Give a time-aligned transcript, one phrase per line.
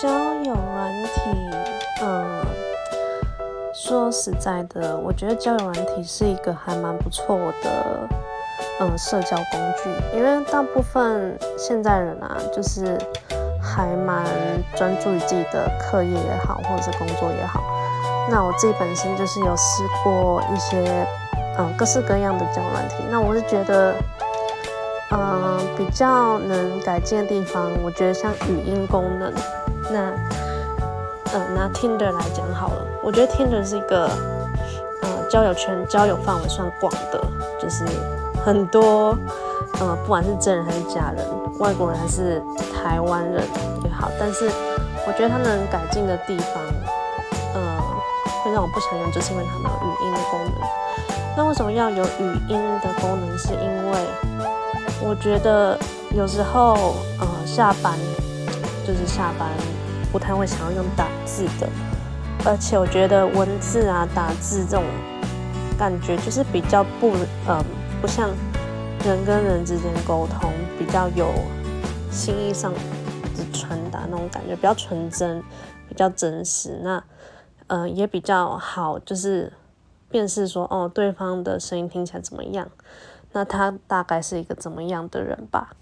[0.00, 1.50] 交友软体，
[2.00, 2.46] 嗯，
[3.74, 8.08] 说实在的，我觉得交友软体是一个还蛮不错的，
[8.80, 10.16] 嗯，社交工具。
[10.16, 12.96] 因为大部分现在人啊，就是
[13.60, 14.24] 还蛮
[14.74, 17.60] 专注于自己的课业也好，或者是工作也好。
[18.30, 21.06] 那我自己本身就是有试过一些，
[21.58, 22.94] 嗯，各式各样的交友软体。
[23.10, 23.94] 那我是觉得。
[25.12, 29.34] 嗯，比较能改进的地方，我觉得像语音功能。
[29.90, 30.12] 那，
[31.34, 34.08] 嗯，拿 Tinder 来讲好了，我觉得 Tinder 是一个，
[35.02, 37.20] 呃，交友圈交友范围算广的，
[37.60, 37.84] 就是
[38.44, 39.16] 很多，
[39.80, 41.26] 呃，不管是真人还是假人，
[41.58, 43.42] 外国人还是台湾人
[43.84, 44.48] 也好，但是
[45.06, 46.62] 我觉得它能改进的地方，
[47.54, 47.82] 呃，
[48.44, 50.68] 会让我不想用，就是因为它没有语音的功能。
[51.36, 53.38] 那为什么要有语音的功能？
[53.38, 53.98] 是因为
[55.00, 55.78] 我觉得
[56.14, 57.94] 有时候，呃，下班
[58.90, 59.48] 就是下班，
[60.10, 61.68] 不太会想要用打字的，
[62.44, 64.84] 而且我觉得文字啊、打字这种
[65.78, 67.12] 感觉就是比较不，
[67.48, 67.64] 嗯，
[68.00, 68.30] 不像
[69.04, 71.32] 人跟人之间沟通，比较有
[72.10, 72.80] 心意上的
[73.52, 75.40] 传达那种感觉，比较纯真，
[75.88, 76.80] 比较真实。
[76.82, 77.04] 那，
[77.68, 79.52] 嗯，也比较好，就是
[80.08, 82.68] 辨识说，哦，对方的声音听起来怎么样。
[83.30, 85.76] 那他大概是一个怎么样的人吧？